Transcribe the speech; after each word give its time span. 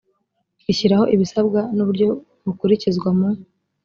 rishyiraho 0.65 1.05
ibisabwa 1.15 1.59
n 1.75 1.77
uburyo 1.83 2.07
bukurikizwa 2.45 3.09
mu 3.17 3.27